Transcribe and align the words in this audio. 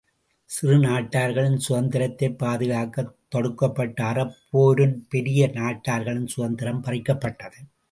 சிறு 0.49 0.77
நாட்டார்களின் 0.77 1.59
சுதந்திரத்தைப் 1.69 2.37
பாதுகாக்கத் 2.39 3.13
தொடுக்கப்பட்ட 3.35 4.01
அறப் 4.01 4.35
போரின் 4.49 5.05
பெரிய 5.09 5.51
நாட்டார்களின் 5.53 6.27
சுதந்திரம் 6.27 6.83
பறிக்கப்பட்டது. 6.83 7.59